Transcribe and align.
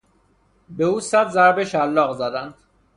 به 0.69 0.83
او 0.83 0.99
صد 1.01 1.29
ضربه 1.29 1.65
شلاق 1.65 2.17
زدند. 2.17 2.53